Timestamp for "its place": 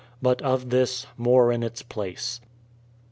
1.61-2.41